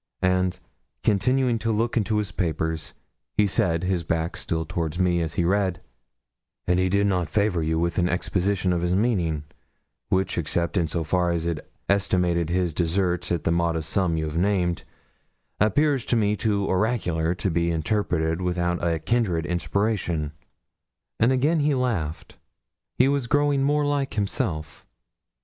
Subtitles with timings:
[0.23, 0.59] And,
[1.03, 2.95] continuing to look into his papers,
[3.37, 5.79] he said, his back still toward me as he read
[6.65, 9.43] 'And he did not favour you with an exposition of his meaning,
[10.09, 14.25] which, except in so far as it estimated his deserts at the modest sum you
[14.25, 14.85] have named,
[15.59, 20.31] appears to me too oracular to be interpreted without a kindred inspiration?'
[21.19, 22.39] And again he laughed.
[22.97, 24.83] He was growing more like himself.